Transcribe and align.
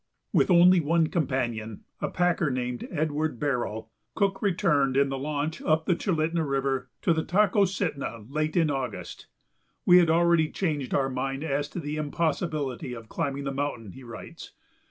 With 0.33 0.49
only 0.49 0.79
one 0.79 1.09
companion, 1.09 1.81
a 2.01 2.09
packer 2.09 2.49
named 2.49 2.87
Edward 2.89 3.39
Barrille, 3.39 3.91
Cook 4.15 4.41
returned 4.41 4.97
in 4.97 5.09
the 5.09 5.17
launch 5.19 5.61
up 5.61 5.85
the 5.85 5.93
Chulitna 5.95 6.43
River 6.43 6.89
to 7.03 7.13
the 7.13 7.23
Tokositna 7.23 8.25
late 8.27 8.57
in 8.57 8.71
August. 8.71 9.27
"We 9.85 9.99
had 9.99 10.09
already 10.09 10.49
changed 10.49 10.95
our 10.95 11.11
mind 11.11 11.43
as 11.43 11.69
to 11.69 11.79
the 11.79 11.97
impossibility 11.97 12.95
of 12.95 13.09
climbing 13.09 13.43
the 13.43 13.51
mountain," 13.53 13.91
he 13.91 14.03
writes. 14.03 14.53